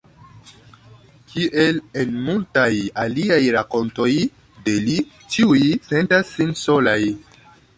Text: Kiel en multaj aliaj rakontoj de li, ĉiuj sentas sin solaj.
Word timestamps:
Kiel 1.33 1.77
en 2.03 2.15
multaj 2.29 2.71
aliaj 3.03 3.39
rakontoj 3.57 4.09
de 4.69 4.75
li, 4.87 4.97
ĉiuj 5.37 5.63
sentas 5.91 6.33
sin 6.41 6.57
solaj. 6.65 6.99